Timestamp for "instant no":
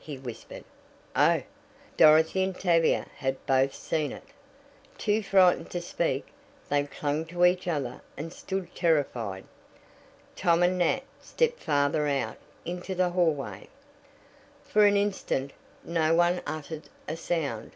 14.96-16.16